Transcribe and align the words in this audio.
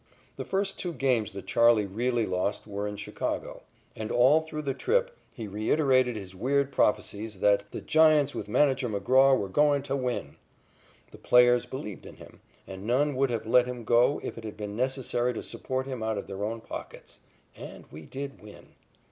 The 0.35 0.45
first 0.45 0.79
two 0.79 0.93
games 0.93 1.31
that 1.33 1.45
"Charley" 1.45 1.85
really 1.85 2.25
lost 2.25 2.65
were 2.65 2.87
in 2.87 2.95
Chicago. 2.95 3.61
And 3.95 4.09
all 4.11 4.41
through 4.41 4.63
the 4.63 4.73
trip, 4.73 5.15
he 5.35 5.47
reiterated 5.47 6.15
his 6.15 6.33
weird 6.33 6.71
prophecies 6.71 7.39
that 7.39 7.65
"the 7.71 7.81
Giants 7.81 8.33
with 8.33 8.47
Manager 8.49 8.89
McGraw 8.89 9.37
were 9.37 9.47
goin' 9.47 9.83
ta 9.83 9.93
win." 9.93 10.37
The 11.11 11.19
players 11.19 11.67
believed 11.67 12.07
in 12.07 12.15
him, 12.15 12.41
and 12.65 12.83
none 12.87 13.15
would 13.15 13.29
have 13.29 13.45
let 13.45 13.67
him 13.67 13.83
go 13.83 14.19
if 14.23 14.39
it 14.39 14.43
had 14.43 14.57
been 14.57 14.75
necessary 14.75 15.35
to 15.35 15.43
support 15.43 15.85
him 15.85 16.01
out 16.01 16.17
of 16.17 16.25
their 16.25 16.43
own 16.43 16.61
pockets. 16.61 17.19
And 17.55 17.85
we 17.91 18.01
did 18.07 18.41
win. 18.41 18.69